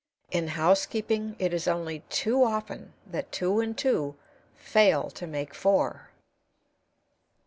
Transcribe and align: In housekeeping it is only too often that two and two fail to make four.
In 0.31 0.47
housekeeping 0.57 1.35
it 1.37 1.53
is 1.53 1.67
only 1.67 1.99
too 2.09 2.43
often 2.43 2.93
that 3.05 3.31
two 3.31 3.59
and 3.59 3.77
two 3.77 4.15
fail 4.55 5.11
to 5.11 5.27
make 5.27 5.53
four. 5.53 6.09